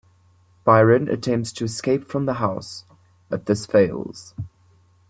[0.63, 2.85] Byron attempts to escape from the house,
[3.29, 4.33] but this fails.